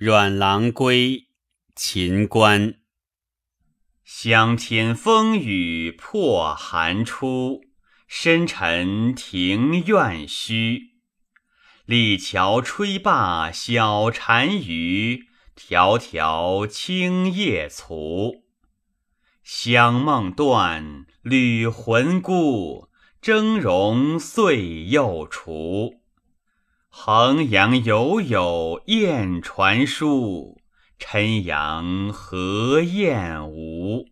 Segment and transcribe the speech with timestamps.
[0.00, 1.26] 阮郎归，
[1.74, 2.76] 秦观。
[4.04, 7.62] 香天风雨破寒初，
[8.06, 11.00] 深沉庭院虚。
[11.84, 15.24] 立桥吹罢小单于，
[15.56, 18.44] 迢迢青叶簇。
[19.42, 22.88] 香梦断，旅魂孤，
[23.20, 25.94] 峥嵘岁又除。
[27.10, 30.60] 衡阳犹有雁传书，
[30.98, 34.04] 陈阳何雁无？